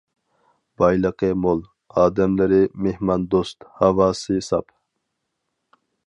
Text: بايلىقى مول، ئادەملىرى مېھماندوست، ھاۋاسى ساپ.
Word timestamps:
بايلىقى 0.81 1.27
مول، 1.41 1.59
ئادەملىرى 2.03 2.61
مېھماندوست، 2.85 3.67
ھاۋاسى 3.81 4.39
ساپ. 4.47 4.73